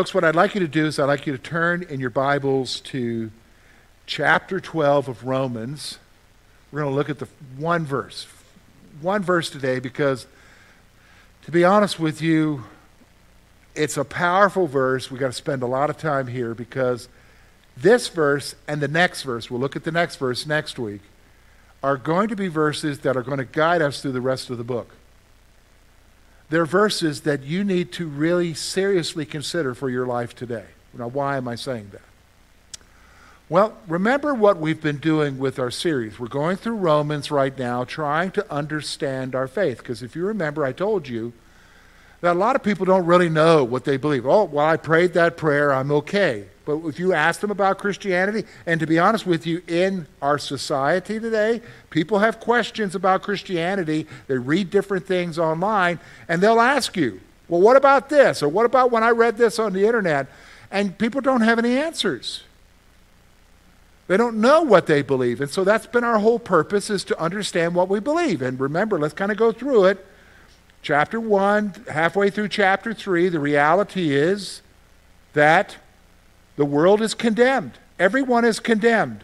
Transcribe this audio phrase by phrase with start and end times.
[0.00, 2.08] Folks, what I'd like you to do is I'd like you to turn in your
[2.08, 3.30] Bibles to
[4.06, 5.98] chapter 12 of Romans.
[6.72, 7.28] We're going to look at the
[7.58, 8.26] one verse.
[9.02, 10.26] One verse today because,
[11.42, 12.64] to be honest with you,
[13.74, 15.10] it's a powerful verse.
[15.10, 17.10] We've got to spend a lot of time here because
[17.76, 21.02] this verse and the next verse, we'll look at the next verse next week,
[21.82, 24.56] are going to be verses that are going to guide us through the rest of
[24.56, 24.94] the book.
[26.50, 30.66] They're verses that you need to really seriously consider for your life today.
[30.92, 32.02] Now, why am I saying that?
[33.48, 36.18] Well, remember what we've been doing with our series.
[36.18, 39.78] We're going through Romans right now, trying to understand our faith.
[39.78, 41.32] Because if you remember, I told you
[42.20, 44.26] that a lot of people don't really know what they believe.
[44.26, 46.46] Oh, well, I prayed that prayer, I'm okay.
[46.66, 50.38] But if you ask them about Christianity, and to be honest with you, in our
[50.38, 54.06] society today, people have questions about Christianity.
[54.26, 58.42] They read different things online, and they'll ask you, well, what about this?
[58.42, 60.28] Or what about when I read this on the internet?
[60.70, 62.44] And people don't have any answers.
[64.06, 65.40] They don't know what they believe.
[65.40, 68.42] And so that's been our whole purpose is to understand what we believe.
[68.42, 70.06] And remember, let's kind of go through it.
[70.82, 74.62] Chapter 1, halfway through chapter 3, the reality is
[75.34, 75.76] that
[76.56, 77.72] the world is condemned.
[77.98, 79.22] Everyone is condemned.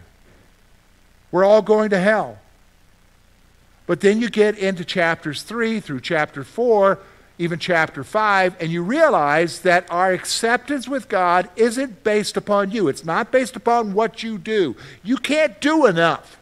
[1.31, 2.39] We're all going to hell.
[3.87, 6.99] But then you get into chapters 3 through chapter 4,
[7.39, 12.89] even chapter 5, and you realize that our acceptance with God isn't based upon you.
[12.89, 14.77] It's not based upon what you do.
[15.03, 16.39] You can't do enough.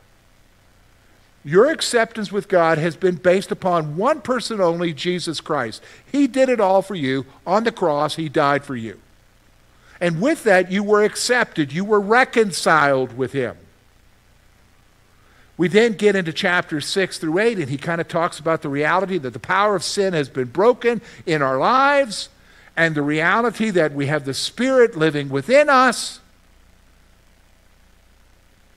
[1.45, 5.83] Your acceptance with God has been based upon one person only, Jesus Christ.
[6.11, 7.27] He did it all for you.
[7.47, 8.99] On the cross, He died for you.
[10.01, 13.57] And with that, you were accepted, you were reconciled with Him.
[15.57, 18.69] We then get into chapters 6 through 8, and he kind of talks about the
[18.69, 22.29] reality that the power of sin has been broken in our lives,
[22.77, 26.19] and the reality that we have the Spirit living within us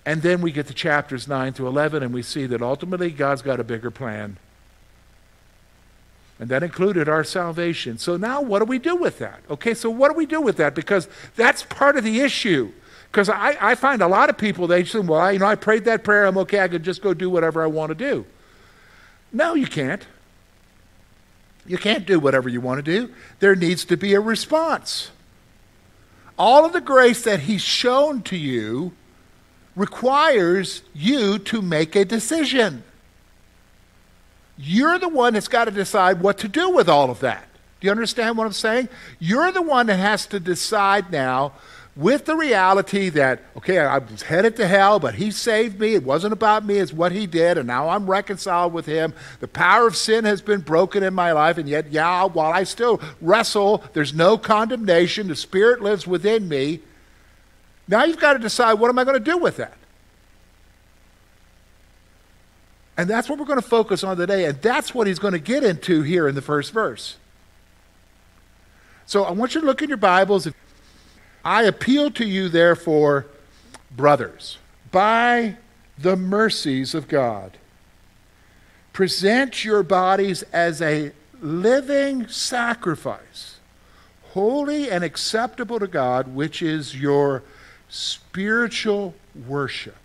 [0.08, 3.42] and then we get to chapters 9 to 11, and we see that ultimately God's
[3.42, 4.38] got a bigger plan.
[6.40, 7.98] And that included our salvation.
[7.98, 9.42] So now what do we do with that?
[9.50, 10.76] Okay, so what do we do with that?
[10.76, 12.72] Because that's part of the issue.
[13.12, 15.56] Because I, I find a lot of people, they say, well, I, you know, I
[15.56, 18.26] prayed that prayer, I'm okay, I can just go do whatever I want to do.
[19.34, 20.08] No, you can't.
[21.66, 23.14] You can't do whatever you want to do.
[23.40, 25.12] There needs to be a response.
[26.40, 28.94] All of the grace that He's shown to you
[29.78, 32.84] requires you to make a decision.
[34.58, 37.48] You're the one that's got to decide what to do with all of that.
[37.80, 38.90] Do you understand what I'm saying?
[39.20, 41.54] You're the one that has to decide now
[41.96, 45.94] with the reality that, okay, I was headed to hell, but he saved me.
[45.94, 49.14] It wasn't about me, it's what he did, and now I'm reconciled with him.
[49.40, 52.64] The power of sin has been broken in my life, and yet, yeah, while I
[52.64, 55.28] still wrestle, there's no condemnation.
[55.28, 56.82] The Spirit lives within me.
[57.88, 59.78] Now you've got to decide what am I going to do with that?
[62.98, 64.46] And that's what we're going to focus on today.
[64.46, 67.18] And that's what he's going to get into here in the first verse.
[69.06, 70.48] So I want you to look in your Bibles.
[71.46, 73.28] I appeal to you, therefore,
[73.96, 74.58] brothers,
[74.92, 75.56] by
[75.98, 77.58] the mercies of God,
[78.94, 83.60] present your bodies as a living sacrifice,
[84.32, 87.44] holy and acceptable to God, which is your
[87.90, 89.16] spiritual
[89.48, 89.96] worship.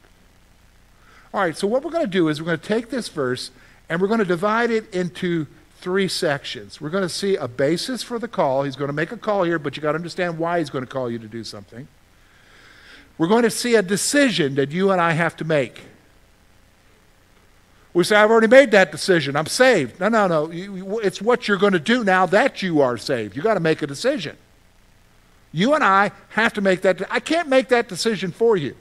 [1.35, 3.51] All right, so what we're going to do is we're going to take this verse
[3.89, 5.47] and we're going to divide it into
[5.81, 6.81] three sections.
[6.81, 8.63] We're going to see a basis for the call.
[8.63, 10.85] He's going to make a call here, but you got to understand why he's going
[10.85, 11.89] to call you to do something.
[13.19, 15.83] We're going to see a decision that you and I have to make.
[17.95, 19.37] We say, I've already made that decision.
[19.37, 20.01] I'm saved.
[20.01, 20.51] No, no, no.
[21.01, 23.37] It's what you're going to do now that you are saved.
[23.37, 24.37] You've got to make a decision.
[25.53, 27.03] You and I have to make that.
[27.11, 28.75] I can't make that decision for you.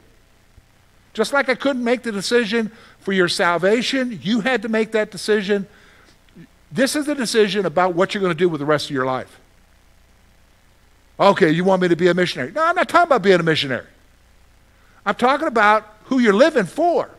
[1.13, 5.12] Just like I couldn't make the decision for your salvation, you had to make that
[5.12, 5.68] decision.
[6.71, 9.06] This is the decision about what you're going to do with the rest of your
[9.06, 9.39] life.
[11.19, 12.51] Okay, you want me to be a missionary?
[12.51, 13.85] No, I'm not talking about being a missionary.
[15.06, 17.09] I'm talking about who you're living for.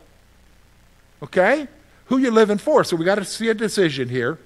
[1.21, 1.67] Okay?
[2.05, 2.83] Who you're living for.
[2.83, 4.39] So we got to see a decision here.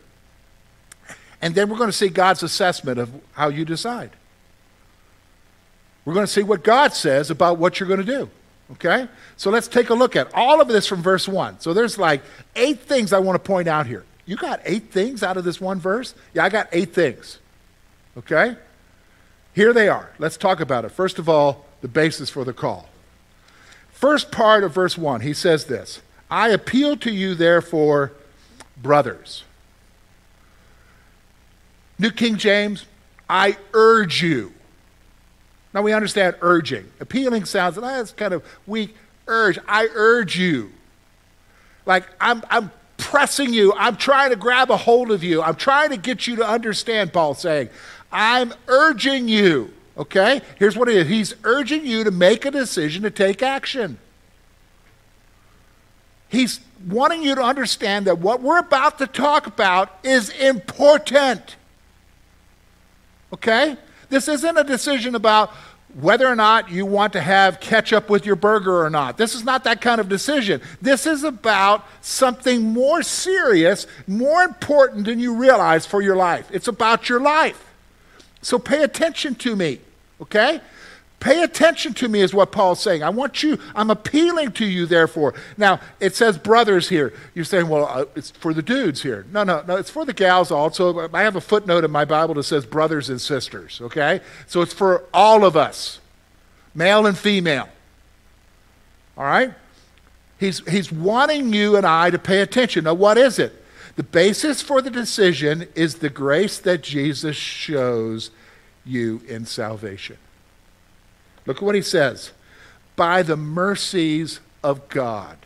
[1.42, 4.12] And then we're going to see God's assessment of how you decide.
[6.07, 8.30] We're going to see what God says about what you're going to do.
[8.71, 9.09] Okay?
[9.36, 11.59] So let's take a look at all of this from verse 1.
[11.59, 12.21] So there's like
[12.56, 14.06] eight things I want to point out here.
[14.25, 16.15] You got eight things out of this one verse?
[16.33, 17.39] Yeah, I got eight things.
[18.15, 18.56] Okay?
[19.54, 20.13] Here they are.
[20.18, 20.94] Let's talk about it.
[20.94, 22.88] First of all, the basis for the call.
[23.92, 26.01] First part of verse 1, he says this
[26.31, 28.13] I appeal to you, therefore,
[28.77, 29.44] brothers.
[32.00, 32.86] New King James,
[33.30, 34.53] I urge you.
[35.77, 36.91] Now we understand urging.
[37.00, 38.95] Appealing sounds, ah, and that's kind of weak.
[39.27, 39.59] Urge.
[39.68, 40.71] I urge you.
[41.85, 43.71] Like I'm, I'm pressing you.
[43.74, 45.44] I'm trying to grab a hold of you.
[45.44, 47.69] I'm trying to get you to understand, Paul's saying.
[48.12, 49.71] I'm urging you.
[49.95, 50.41] Okay?
[50.57, 54.00] Here's what He's urging you to make a decision to take action.
[56.27, 61.56] He's wanting you to understand that what we're about to talk about is important.
[63.31, 63.77] Okay?
[64.09, 65.51] This isn't a decision about
[65.95, 69.18] whether or not you want to have ketchup with your burger or not.
[69.18, 70.62] This is not that kind of decision.
[70.81, 76.48] This is about something more serious, more important than you realize for your life.
[76.51, 77.63] It's about your life.
[78.42, 79.80] So pay attention to me,
[80.21, 80.62] okay?
[81.19, 83.02] Pay attention to me, is what Paul's saying.
[83.02, 85.34] I want you, I'm appealing to you, therefore.
[85.58, 87.12] Now, it says brothers here.
[87.34, 89.25] You're saying, well, uh, it's for the dudes here.
[89.31, 91.10] No, no, no, it's for the gals also.
[91.12, 94.22] I have a footnote in my Bible that says brothers and sisters, okay?
[94.46, 96.00] So it's for all of us,
[96.75, 97.70] male and female.
[99.18, 99.56] All right?
[100.40, 102.84] He's, he's wanting you and I to pay attention.
[102.84, 103.63] Now, what is it?
[103.96, 108.30] The basis for the decision is the grace that Jesus shows
[108.86, 110.18] you in salvation.
[111.48, 112.32] Look at what he says
[112.96, 115.38] by the mercies of God.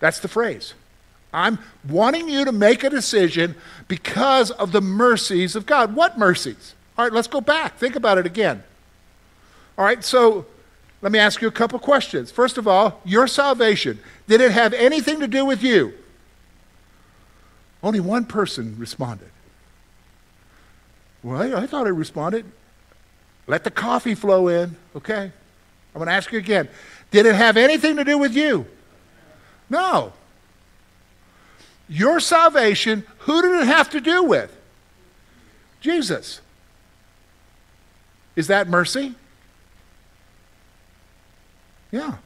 [0.00, 0.74] That's the phrase.
[1.32, 1.58] I'm
[1.88, 3.54] wanting you to make a decision
[3.88, 5.94] because of the mercies of God.
[5.94, 6.74] What mercies?
[6.98, 7.78] All right, let's go back.
[7.78, 8.62] Think about it again.
[9.78, 10.44] All right, so
[11.00, 12.30] let me ask you a couple questions.
[12.30, 15.94] First of all, your salvation, did it have anything to do with you?
[17.82, 19.30] Only one person responded.
[21.22, 22.44] Well, I thought I responded.
[23.46, 25.32] Let the coffee flow in, okay?
[25.94, 26.68] I'm going to ask you again.
[27.10, 28.66] Did it have anything to do with you?
[29.68, 30.12] No.
[31.88, 34.56] Your salvation, who did it have to do with?
[35.80, 36.40] Jesus.
[38.36, 39.14] Is that mercy?
[41.90, 42.16] Yeah.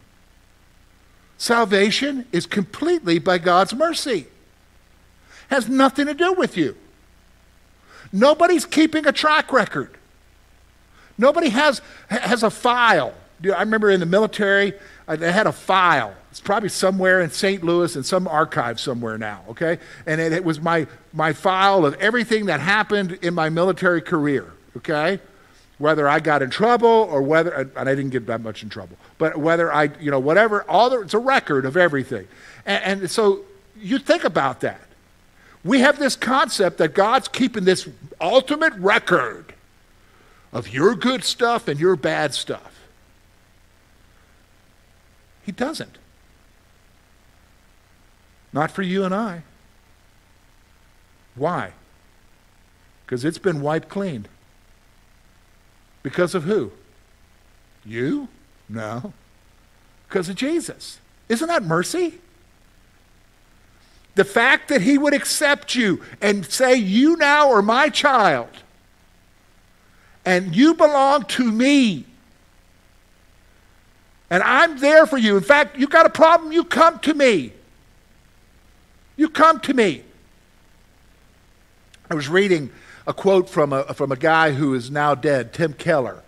[1.38, 4.26] Salvation is completely by God's mercy.
[5.48, 6.76] Has nothing to do with you.
[8.12, 9.95] Nobody's keeping a track record.
[11.18, 13.14] Nobody has, has a file.
[13.44, 14.74] I remember in the military,
[15.08, 16.14] uh, they had a file.
[16.30, 17.62] It's probably somewhere in St.
[17.62, 19.78] Louis in some archive somewhere now, okay?
[20.06, 24.52] And it, it was my, my file of everything that happened in my military career,
[24.76, 25.20] okay?
[25.78, 28.96] Whether I got in trouble or whether, and I didn't get that much in trouble,
[29.18, 32.26] but whether I, you know, whatever, all the, it's a record of everything.
[32.64, 33.44] And, and so
[33.78, 34.80] you think about that.
[35.64, 37.88] We have this concept that God's keeping this
[38.20, 39.54] ultimate record
[40.52, 42.80] of your good stuff and your bad stuff.
[45.44, 45.98] He doesn't.
[48.52, 49.42] Not for you and I.
[51.34, 51.72] Why?
[53.04, 54.26] Because it's been wiped clean.
[56.02, 56.72] Because of who?
[57.84, 58.28] You?
[58.68, 59.12] No.
[60.08, 60.98] Because of Jesus.
[61.28, 62.20] Isn't that mercy?
[64.14, 68.48] The fact that he would accept you and say, You now are my child
[70.26, 72.04] and you belong to me.
[74.28, 75.36] And I'm there for you.
[75.36, 77.52] In fact, you got a problem, you come to me.
[79.16, 80.02] You come to me.
[82.10, 82.70] I was reading
[83.06, 86.22] a quote from a, from a guy who is now dead, Tim Keller.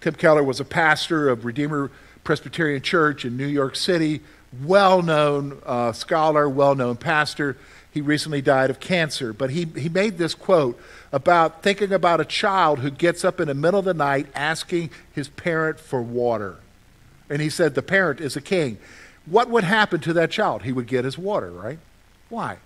[0.00, 1.90] Tim Keller was a pastor of Redeemer
[2.24, 4.22] Presbyterian Church in New York City,
[4.62, 7.56] well known uh, scholar, well known pastor.
[7.90, 10.80] He recently died of cancer, but he, he made this quote
[11.16, 14.90] about thinking about a child who gets up in the middle of the night asking
[15.14, 16.58] his parent for water.
[17.30, 18.76] And he said the parent is a king.
[19.24, 20.64] What would happen to that child?
[20.64, 21.78] He would get his water, right?
[22.28, 22.58] Why?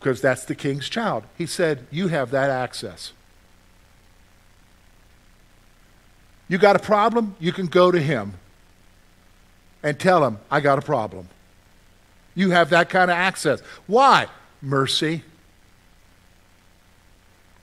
[0.00, 1.22] Because that's the king's child.
[1.38, 3.12] He said, You have that access.
[6.48, 7.36] You got a problem?
[7.38, 8.34] You can go to him
[9.80, 11.28] and tell him, I got a problem.
[12.34, 13.60] You have that kind of access.
[13.86, 14.26] Why?
[14.60, 15.22] Mercy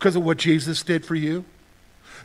[0.02, 1.46] because of what Jesus did for you?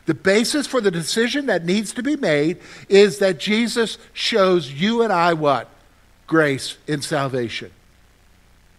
[0.07, 2.57] The basis for the decision that needs to be made
[2.89, 5.69] is that Jesus shows you and I what?
[6.25, 7.69] Grace in salvation.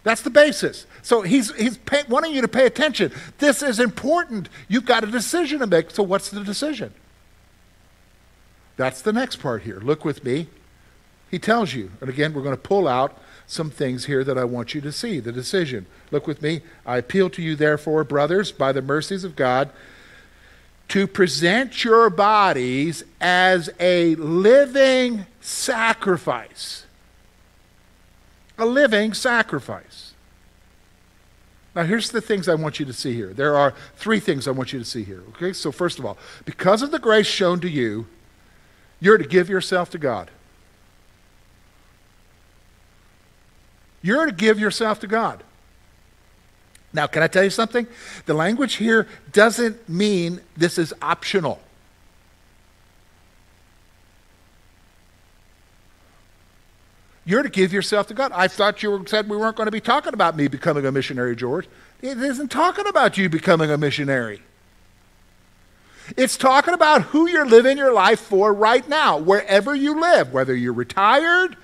[0.03, 0.85] That's the basis.
[1.01, 3.13] So he's, he's pay, wanting you to pay attention.
[3.37, 4.49] This is important.
[4.67, 5.91] You've got a decision to make.
[5.91, 6.93] So, what's the decision?
[8.75, 9.79] That's the next part here.
[9.79, 10.47] Look with me.
[11.31, 13.17] He tells you, and again, we're going to pull out
[13.49, 15.87] some things here that I want you to see the decision.
[16.11, 16.61] Look with me.
[16.85, 19.71] I appeal to you, therefore, brothers, by the mercies of God,
[20.89, 26.85] to present your bodies as a living sacrifice.
[28.57, 30.13] A living sacrifice.
[31.75, 33.33] Now, here's the things I want you to see here.
[33.33, 35.23] There are three things I want you to see here.
[35.29, 38.07] Okay, so first of all, because of the grace shown to you,
[38.99, 40.29] you're to give yourself to God.
[44.01, 45.43] You're to give yourself to God.
[46.91, 47.87] Now, can I tell you something?
[48.25, 51.61] The language here doesn't mean this is optional.
[57.25, 58.31] You're to give yourself to God.
[58.33, 61.35] I thought you said we weren't going to be talking about me becoming a missionary,
[61.35, 61.67] George.
[62.01, 64.41] It isn't talking about you becoming a missionary.
[66.17, 70.55] It's talking about who you're living your life for right now, wherever you live, whether
[70.55, 71.55] you're retired,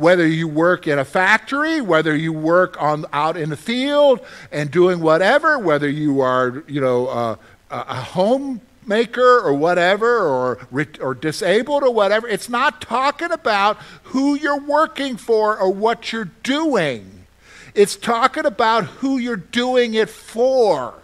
[0.00, 4.70] whether you work in a factory, whether you work on, out in the field and
[4.70, 7.36] doing whatever, whether you are, you know, uh,
[7.70, 10.58] a homemaker or whatever, or,
[11.00, 12.26] or disabled or whatever.
[12.26, 17.26] It's not talking about who you're working for or what you're doing.
[17.74, 20.94] It's talking about who you're doing it for.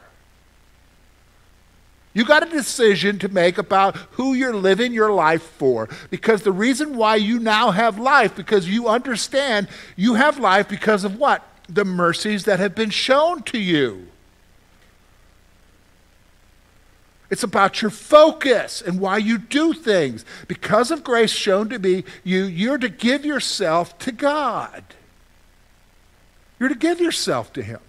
[2.17, 5.87] You got a decision to make about who you're living your life for.
[6.09, 11.05] Because the reason why you now have life, because you understand you have life because
[11.05, 11.47] of what?
[11.69, 14.07] The mercies that have been shown to you.
[17.29, 20.25] It's about your focus and why you do things.
[20.49, 24.83] Because of grace shown to me, you, you're to give yourself to God.
[26.59, 27.81] You're to give yourself to Him.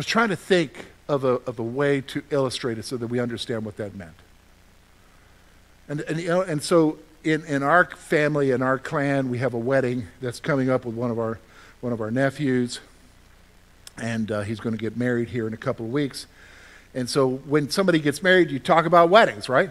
[0.00, 3.20] Was trying to think of a, of a way to illustrate it so that we
[3.20, 4.14] understand what that meant.
[5.90, 9.52] And, and, you know, and so in, in our family, in our clan, we have
[9.52, 11.38] a wedding that's coming up with one of our,
[11.82, 12.80] one of our nephews.
[13.98, 16.26] And uh, he's going to get married here in a couple of weeks.
[16.94, 19.68] And so when somebody gets married, you talk about weddings, right?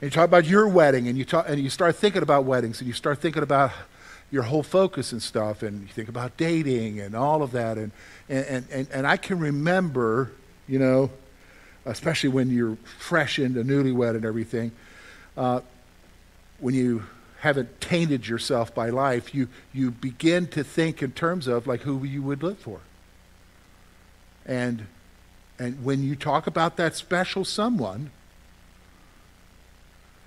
[0.00, 2.80] And you talk about your wedding, and you, talk, and you start thinking about weddings,
[2.80, 3.72] and you start thinking about
[4.32, 7.76] your whole focus and stuff, and you think about dating and all of that.
[7.76, 7.92] And,
[8.30, 10.32] and, and, and I can remember,
[10.66, 11.10] you know,
[11.84, 14.72] especially when you're fresh into newlywed and everything,
[15.36, 15.60] uh,
[16.60, 17.04] when you
[17.40, 22.02] haven't tainted yourself by life, you, you begin to think in terms of like who
[22.02, 22.80] you would live for.
[24.46, 24.86] And,
[25.58, 28.10] and when you talk about that special someone,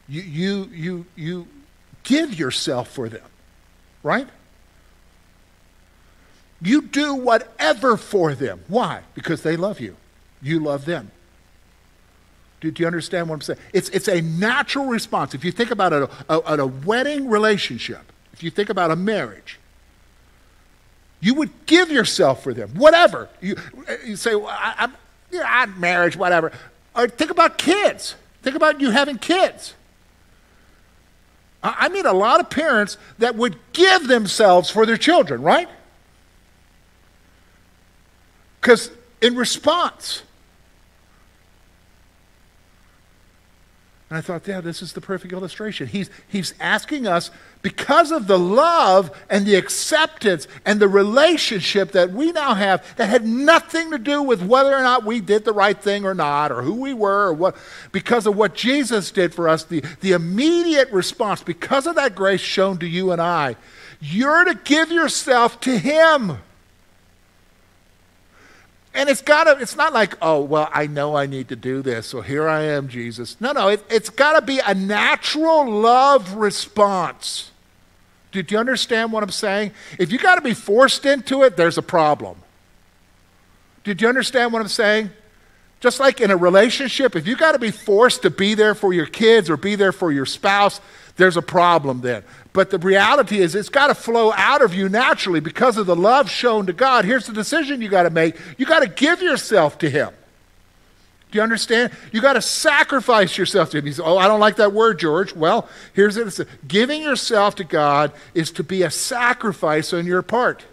[0.08, 1.48] you, you, you, you
[2.04, 3.24] give yourself for them
[4.06, 4.28] right?
[6.62, 8.62] You do whatever for them.
[8.68, 9.02] Why?
[9.16, 9.98] Because they love you.
[10.42, 11.12] You love them.
[12.62, 13.60] Do, do you understand what I'm saying?
[13.74, 15.34] It's, it's a natural response.
[15.34, 19.60] If you think about a, a, a wedding relationship, if you think about a marriage,
[21.20, 23.28] you would give yourself for them, whatever.
[23.42, 23.56] You,
[24.06, 24.94] you say, well, I, am
[25.32, 26.52] yeah, marriage, whatever.
[26.96, 28.16] Or think about kids.
[28.44, 29.74] Think about you having kids.
[31.66, 35.68] I mean, a lot of parents that would give themselves for their children, right?
[38.62, 38.92] Because
[39.22, 40.22] in response,
[44.10, 45.88] And I thought, yeah, this is the perfect illustration.
[45.88, 47.32] He's, he's asking us,
[47.64, 53.10] because of the love and the acceptance and the relationship that we now have, that
[53.10, 56.52] had nothing to do with whether or not we did the right thing or not,
[56.52, 57.56] or who we were, or what,
[57.92, 62.42] because of what Jesus did for us, the, the immediate response, because of that grace
[62.42, 63.56] shown to you and I,
[64.00, 66.38] you're to give yourself to Him.
[68.96, 71.82] And it's got to, it's not like, oh, well, I know I need to do
[71.82, 73.36] this, so here I am, Jesus.
[73.42, 77.52] No, no, it, it's got to be a natural love response.
[78.32, 79.72] Did you understand what I'm saying?
[80.00, 82.38] If you got to be forced into it, there's a problem.
[83.84, 85.10] Did you understand what I'm saying?
[85.82, 88.94] Just like in a relationship, if you got to be forced to be there for
[88.94, 90.80] your kids or be there for your spouse,
[91.18, 92.24] there's a problem then.
[92.54, 95.96] But the reality is, it's got to flow out of you naturally because of the
[95.96, 97.06] love shown to God.
[97.06, 100.10] Here's the decision you got to make you got to give yourself to Him.
[101.32, 101.92] Do you understand?
[102.12, 103.86] You got to sacrifice yourself to Him.
[103.86, 105.34] He says, Oh, I don't like that word, George.
[105.34, 106.48] Well, here's it.
[106.68, 110.64] Giving yourself to God is to be a sacrifice on your part.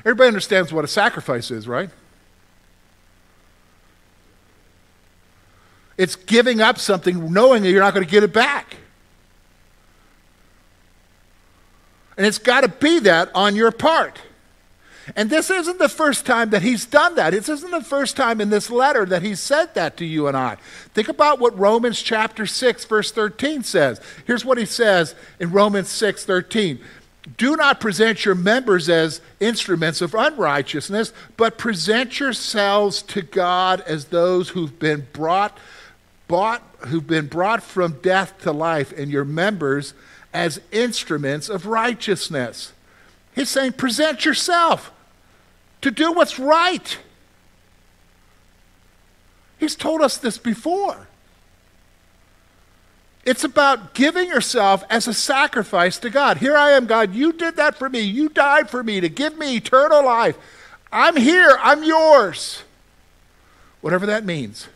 [0.00, 1.90] Everybody understands what a sacrifice is, right?
[5.96, 8.76] It's giving up something knowing that you're not going to get it back.
[12.16, 14.20] And it's got to be that on your part.
[15.16, 17.30] And this isn't the first time that he's done that.
[17.30, 20.36] This isn't the first time in this letter that he said that to you and
[20.36, 20.56] I.
[20.94, 24.00] Think about what Romans chapter 6 verse 13 says.
[24.26, 26.78] Here's what he says in Romans 6 13.
[27.36, 34.06] Do not present your members as instruments of unrighteousness, but present yourselves to God as
[34.06, 35.56] those who've been brought
[36.32, 39.92] bought, who've been brought from death to life, and your members
[40.32, 42.72] as instruments of righteousness.
[43.34, 44.90] He's saying, present yourself
[45.82, 46.96] to do what's right.
[49.58, 51.06] He's told us this before.
[53.26, 56.38] It's about giving yourself as a sacrifice to God.
[56.38, 57.14] Here I am, God.
[57.14, 58.00] You did that for me.
[58.00, 60.38] You died for me to give me eternal life.
[60.90, 61.58] I'm here.
[61.60, 62.62] I'm yours.
[63.82, 64.68] Whatever that means.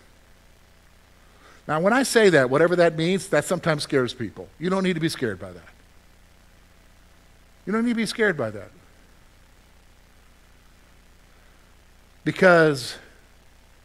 [1.68, 4.48] Now, when I say that, whatever that means, that sometimes scares people.
[4.58, 5.68] You don't need to be scared by that.
[7.66, 8.70] You don't need to be scared by that.
[12.24, 12.96] Because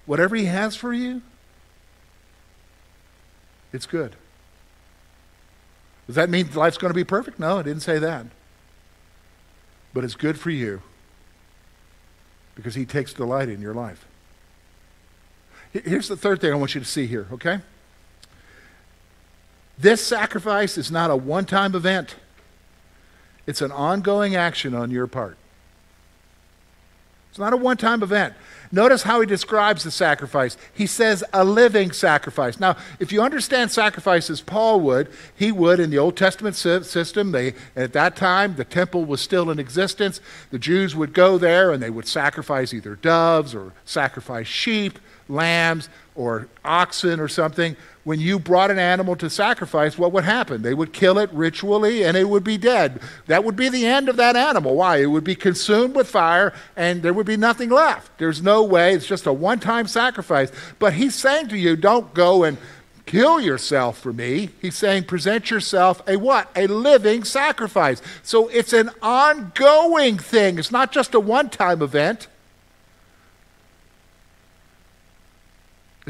[0.05, 1.21] whatever He has for you,
[3.73, 4.15] it's good.
[6.05, 7.39] Does that mean life's going to be perfect?
[7.39, 8.27] No, I didn't say that.
[9.93, 10.81] But it's good for you
[12.55, 14.05] because He takes delight in your life.
[15.71, 17.61] Here's the third thing I want you to see here, okay?
[19.81, 22.15] This sacrifice is not a one time event,
[23.47, 25.37] it's an ongoing action on your part.
[27.31, 28.35] It's not a one time event.
[28.73, 30.55] Notice how he describes the sacrifice.
[30.73, 32.59] He says a living sacrifice.
[32.59, 37.31] Now, if you understand sacrifice as Paul would, he would in the Old Testament system.
[37.31, 40.21] They, at that time, the temple was still in existence.
[40.51, 44.99] The Jews would go there and they would sacrifice either doves or sacrifice sheep,
[45.31, 50.61] lambs, or oxen or something when you brought an animal to sacrifice, what would happen?
[50.61, 52.99] They would kill it ritually and it would be dead.
[53.27, 54.75] That would be the end of that animal.
[54.75, 54.97] Why?
[54.97, 58.17] It would be consumed with fire and there would be nothing left.
[58.17, 58.93] There's no way.
[58.93, 60.51] It's just a one time sacrifice.
[60.79, 62.57] But he's saying to you, don't go and
[63.05, 64.49] kill yourself for me.
[64.61, 66.49] He's saying, present yourself a what?
[66.55, 68.01] A living sacrifice.
[68.23, 70.57] So it's an ongoing thing.
[70.57, 72.27] It's not just a one time event,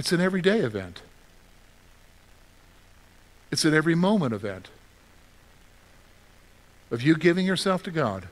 [0.01, 1.03] it's an everyday event.
[3.51, 4.69] It's an every moment event
[6.89, 8.27] of you giving yourself to God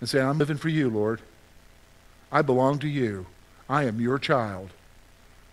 [0.00, 1.20] and saying, I'm living for you, Lord.
[2.32, 3.26] I belong to you.
[3.68, 4.70] I am your child.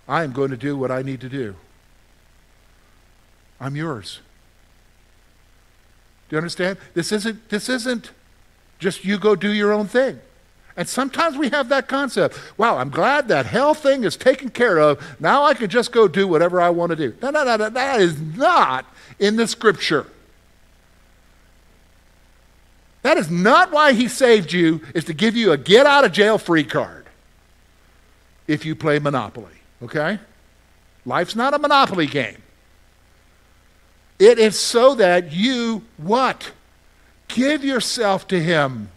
[0.07, 1.53] I am going to do what I need to do.
[3.61, 4.19] I'm yours.
[6.27, 6.79] Do you understand?
[6.95, 8.09] This isn't, this isn't
[8.79, 10.19] just you go do your own thing.
[10.79, 12.39] And sometimes we have that concept.
[12.57, 15.05] Wow, I'm glad that hell thing is taken care of.
[15.19, 17.13] Now I can just go do whatever I want to do.
[17.21, 18.85] No, no, no, no that is not
[19.19, 20.07] in the scripture.
[23.01, 26.13] That is not why he saved you, is to give you a get out of
[26.13, 27.07] jail free card
[28.47, 30.17] if you play Monopoly, okay?
[31.05, 32.41] Life's not a Monopoly game.
[34.17, 36.53] It is so that you what?
[37.27, 38.91] Give yourself to him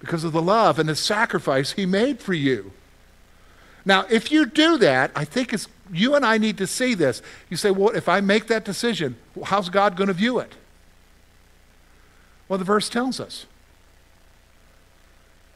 [0.00, 2.72] because of the love and the sacrifice he made for you.
[3.84, 7.22] Now, if you do that, I think it's you and I need to see this.
[7.48, 10.52] You say, well, if I make that decision, how's God going to view it?
[12.48, 13.46] Well, the verse tells us.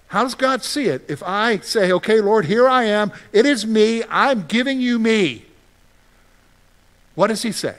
[0.09, 1.05] How does God see it?
[1.09, 5.45] If I say, okay, Lord, here I am, it is me, I'm giving you me.
[7.15, 7.77] What does he say?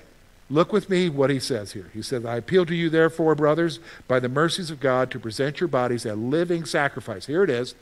[0.49, 1.89] Look with me what he says here.
[1.93, 5.59] He says, I appeal to you, therefore, brothers, by the mercies of God, to present
[5.59, 7.25] your bodies a living sacrifice.
[7.25, 7.73] Here it is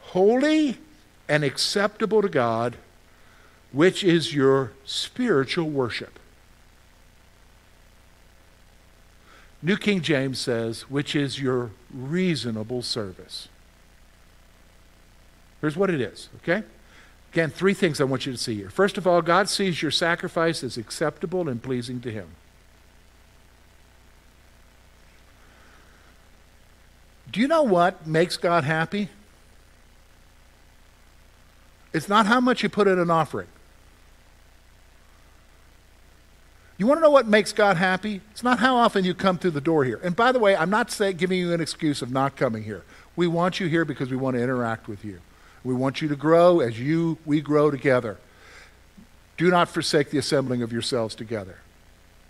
[0.00, 0.78] holy
[1.28, 2.76] and acceptable to God,
[3.72, 6.18] which is your spiritual worship.
[9.60, 13.48] New King James says, which is your reasonable service.
[15.60, 16.62] Here's what it is, okay?
[17.32, 18.70] Again, three things I want you to see here.
[18.70, 22.28] First of all, God sees your sacrifice as acceptable and pleasing to Him.
[27.30, 29.10] Do you know what makes God happy?
[31.92, 33.48] It's not how much you put in an offering.
[36.78, 38.20] You want to know what makes God happy?
[38.30, 40.00] It's not how often you come through the door here.
[40.02, 42.84] And by the way, I'm not giving you an excuse of not coming here.
[43.16, 45.20] We want you here because we want to interact with you.
[45.68, 48.16] We want you to grow as you we grow together.
[49.36, 51.58] Do not forsake the assembling of yourselves together.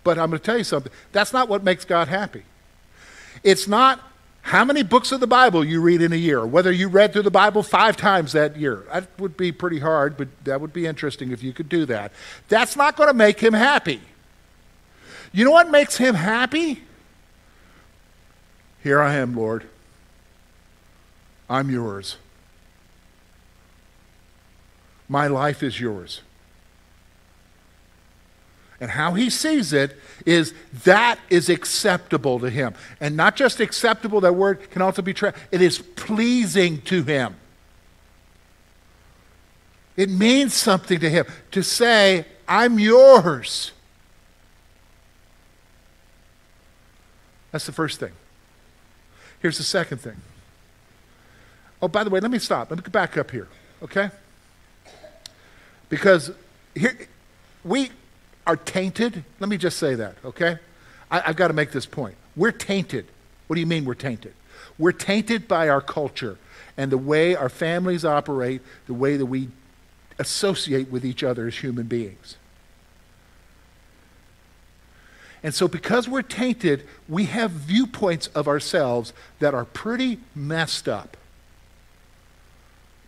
[0.02, 0.90] But I'm going to tell you something.
[1.12, 2.42] That's not what makes God happy.
[3.44, 4.00] It's not
[4.42, 7.22] how many books of the Bible you read in a year, whether you read through
[7.22, 8.82] the Bible five times that year.
[8.92, 12.10] That would be pretty hard, but that would be interesting if you could do that.
[12.48, 14.00] That's not going to make him happy.
[15.30, 16.82] You know what makes him happy?
[18.82, 19.68] Here I am, Lord.
[21.48, 22.16] I'm yours.
[25.08, 26.20] My life is yours.
[28.80, 32.74] And how he sees it is that is acceptable to him.
[33.00, 37.34] And not just acceptable, that word can also be, tra- it is pleasing to him.
[39.96, 43.72] It means something to him to say, I'm yours.
[47.50, 48.12] That's the first thing.
[49.40, 50.16] Here's the second thing.
[51.82, 52.70] Oh, by the way, let me stop.
[52.70, 53.48] Let me go back up here,
[53.82, 54.10] okay?
[55.88, 56.30] Because
[56.74, 56.96] here,
[57.64, 57.90] we
[58.46, 59.24] are tainted.
[59.40, 60.58] Let me just say that, okay?
[61.10, 62.16] I, have got to make this point.
[62.36, 63.06] We're tainted.
[63.46, 64.34] What do you mean we're tainted?
[64.78, 66.38] We're tainted by our culture
[66.76, 69.48] and the way our families operate, the way that we
[70.18, 72.36] associate with each other as human beings.
[75.42, 81.16] And so, because we're tainted, we have viewpoints of ourselves that are pretty messed up.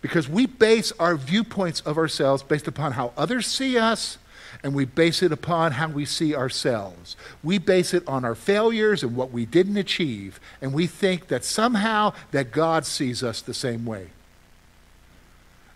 [0.01, 4.19] Because we base our viewpoints of ourselves based upon how others see us,
[4.63, 7.17] and we base it upon how we see ourselves.
[7.43, 11.45] We base it on our failures and what we didn't achieve, and we think that
[11.45, 14.09] somehow that God sees us the same way.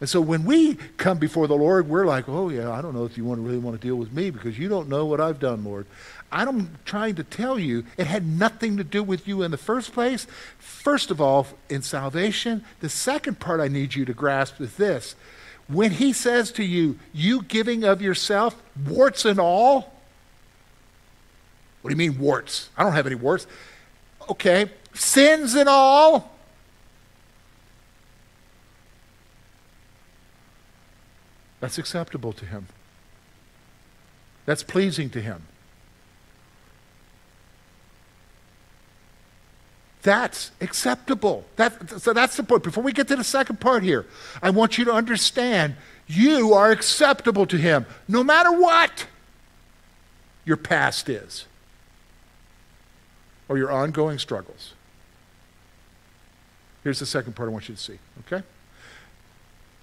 [0.00, 3.04] And so when we come before the Lord, we're like, oh, yeah, I don't know
[3.04, 5.20] if you want to really want to deal with me because you don't know what
[5.20, 5.86] I've done, Lord.
[6.34, 9.92] I'm trying to tell you it had nothing to do with you in the first
[9.92, 10.26] place.
[10.58, 15.14] First of all, in salvation, the second part I need you to grasp is this.
[15.68, 19.94] When he says to you, you giving of yourself, warts and all,
[21.82, 22.68] what do you mean warts?
[22.76, 23.46] I don't have any warts.
[24.28, 26.32] Okay, sins and all.
[31.60, 32.66] That's acceptable to him.
[34.46, 35.44] That's pleasing to him.
[40.04, 41.46] That's acceptable.
[41.56, 42.62] That, so that's the point.
[42.62, 44.04] Before we get to the second part here,
[44.42, 49.06] I want you to understand you are acceptable to Him no matter what
[50.44, 51.46] your past is
[53.48, 54.74] or your ongoing struggles.
[56.82, 58.44] Here's the second part I want you to see, okay?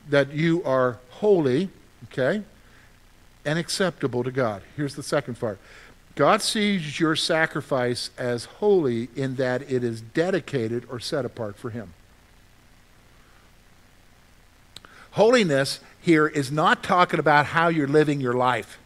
[0.08, 1.70] That you are holy,
[2.06, 2.44] okay,
[3.44, 4.62] and acceptable to God.
[4.78, 5.58] Here's the second part
[6.15, 11.69] God sees your sacrifice as holy in that it is dedicated or set apart for
[11.69, 11.93] Him.
[15.12, 18.78] Holiness here is not talking about how you're living your life.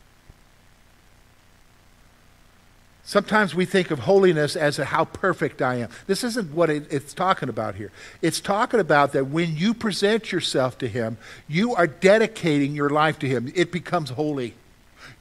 [3.04, 5.90] Sometimes we think of holiness as how perfect I am.
[6.08, 7.92] This isn't what it, it's talking about here.
[8.24, 13.20] It's talking about that when you present yourself to Him, you are dedicating your life
[13.20, 13.52] to Him.
[13.56, 14.56] It becomes holy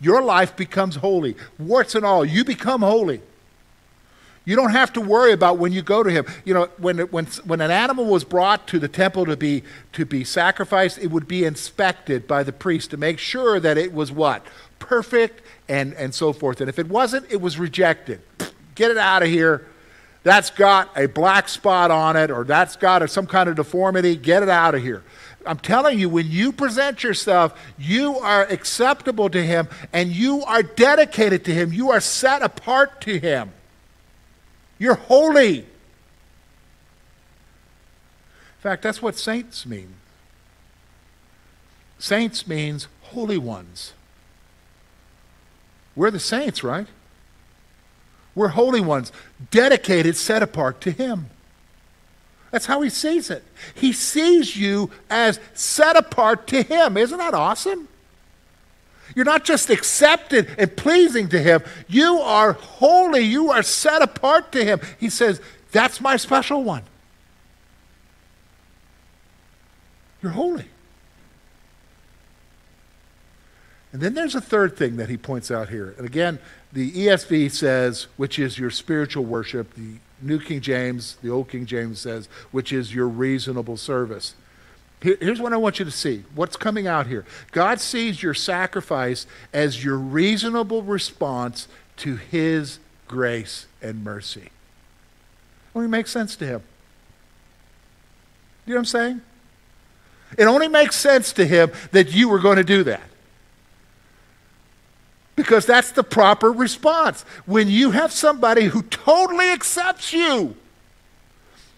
[0.00, 1.36] your life becomes holy.
[1.58, 3.20] Warts and all, you become holy.
[4.46, 6.26] You don't have to worry about when you go to him.
[6.44, 10.04] You know, when, when, when an animal was brought to the temple to be, to
[10.04, 14.12] be sacrificed, it would be inspected by the priest to make sure that it was
[14.12, 14.46] what?
[14.78, 16.60] Perfect and, and so forth.
[16.60, 18.20] And if it wasn't, it was rejected.
[18.74, 19.66] Get it out of here.
[20.24, 24.16] That's got a black spot on it, or that's got some kind of deformity.
[24.16, 25.02] Get it out of here.
[25.46, 30.62] I'm telling you, when you present yourself, you are acceptable to Him and you are
[30.62, 31.72] dedicated to Him.
[31.72, 33.52] You are set apart to Him.
[34.78, 35.58] You're holy.
[35.58, 35.66] In
[38.60, 39.94] fact, that's what saints mean.
[41.98, 43.92] Saints means holy ones.
[45.94, 46.86] We're the saints, right?
[48.34, 49.12] We're holy ones,
[49.50, 51.30] dedicated, set apart to Him.
[52.54, 53.42] That's how he sees it.
[53.74, 56.96] He sees you as set apart to him.
[56.96, 57.88] Isn't that awesome?
[59.16, 63.22] You're not just accepted and pleasing to him, you are holy.
[63.22, 64.80] You are set apart to him.
[65.00, 65.40] He says,
[65.72, 66.84] That's my special one.
[70.22, 70.66] You're holy.
[73.92, 75.96] And then there's a third thing that he points out here.
[75.98, 76.38] And again,
[76.72, 79.74] the ESV says, which is your spiritual worship.
[79.74, 84.34] The New King James, the Old King James says, which is your reasonable service.
[85.00, 86.24] here's what I want you to see.
[86.34, 87.24] What's coming out here?
[87.52, 94.50] God sees your sacrifice as your reasonable response to His grace and mercy.
[95.74, 96.62] Only makes sense to Him.
[98.66, 99.20] You know what I'm saying?
[100.38, 103.02] It only makes sense to Him that you were going to do that.
[105.36, 107.22] Because that's the proper response.
[107.44, 110.56] When you have somebody who totally accepts you,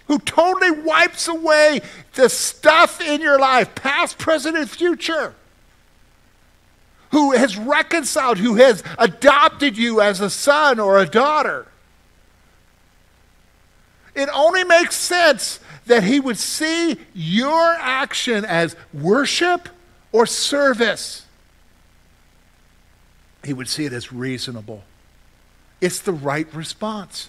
[0.08, 1.80] who totally wipes away
[2.14, 5.34] the stuff in your life, past, present, and future,
[7.10, 11.66] who has reconciled, who has adopted you as a son or a daughter.
[14.14, 19.68] It only makes sense that he would see your action as worship
[20.12, 21.25] or service
[23.46, 24.82] he would see it as reasonable.
[25.80, 27.28] It's the right response.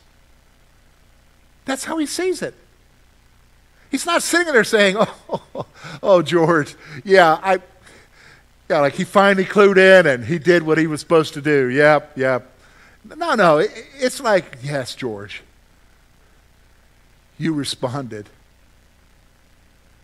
[1.66, 2.56] That's how he sees it.
[3.92, 4.98] He's not sitting there saying,
[5.30, 5.66] Oh,
[6.02, 7.60] oh George, yeah, I,
[8.70, 11.68] Yeah, like he finally clued in and he did what he was supposed to do.
[11.68, 12.52] Yep, yep.
[13.16, 15.44] No, no, it, it's like, yes, George.
[17.38, 18.30] You responded.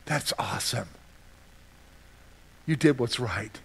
[0.06, 0.88] That's awesome.
[2.66, 3.60] You did what's right.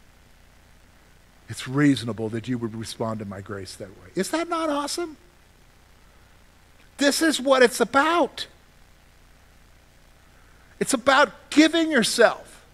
[1.48, 4.08] It's reasonable that you would respond to my grace that way.
[4.14, 5.16] Is that not awesome?
[6.98, 8.46] This is what it's about.
[10.80, 12.64] It's about giving yourself.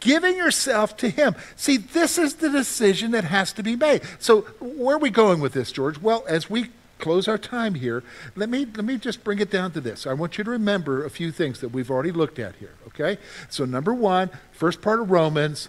[0.00, 1.34] Giving yourself to Him.
[1.56, 4.02] See, this is the decision that has to be made.
[4.18, 6.00] So, where are we going with this, George?
[6.00, 8.02] Well, as we close our time here,
[8.36, 10.06] let me, let me just bring it down to this.
[10.06, 13.18] I want you to remember a few things that we've already looked at here, okay?
[13.48, 15.68] So, number one, first part of Romans,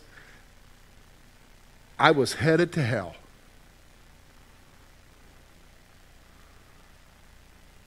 [2.00, 3.16] I was headed to hell.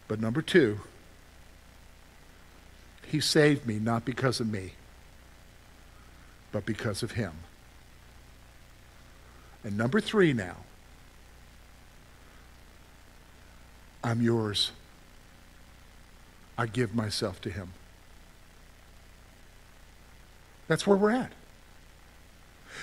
[0.09, 0.81] But number two,
[3.07, 4.73] he saved me not because of me,
[6.51, 7.33] but because of him.
[9.62, 10.57] And number three now,
[14.03, 14.73] I'm yours.
[16.57, 17.73] I give myself to him.
[20.66, 21.33] That's where we're at.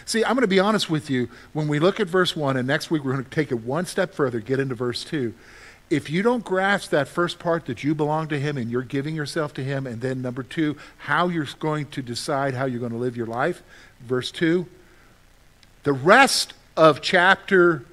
[0.05, 1.29] See, I'm going to be honest with you.
[1.53, 3.85] When we look at verse 1, and next week we're going to take it one
[3.85, 5.33] step further, get into verse 2.
[5.89, 9.15] If you don't grasp that first part that you belong to Him and you're giving
[9.15, 12.91] yourself to Him, and then number two, how you're going to decide how you're going
[12.91, 13.63] to live your life,
[14.01, 14.65] verse 2,
[15.83, 17.85] the rest of chapter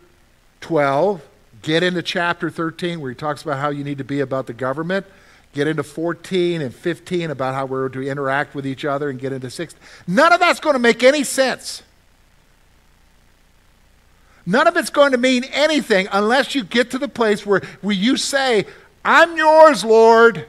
[0.61, 1.23] 12,
[1.65, 4.53] get into chapter 13 where he talks about how you need to be about the
[4.53, 5.07] government
[5.55, 9.33] get into 14 and 15 about how we're to interact with each other and get
[9.33, 11.83] into 16 none of that's going to make any sense
[14.47, 17.95] None of it's going to mean anything unless you get to the place where, where
[17.95, 18.67] you say,
[19.05, 20.47] I'm yours, Lord.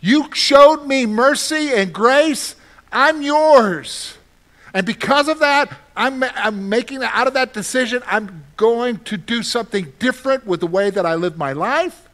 [0.00, 2.56] You showed me mercy and grace.
[2.90, 4.16] I'm yours.
[4.72, 9.42] And because of that, I'm, I'm making out of that decision, I'm going to do
[9.42, 12.08] something different with the way that I live my life.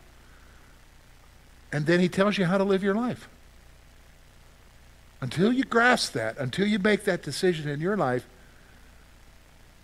[1.71, 3.29] And then he tells you how to live your life.
[5.21, 8.27] Until you grasp that, until you make that decision in your life,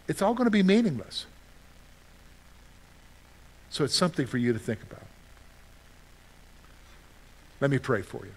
[0.09, 1.27] it's all going to be meaningless.
[3.71, 5.07] So it's something for you to think about.
[7.61, 8.33] Let me pray for you.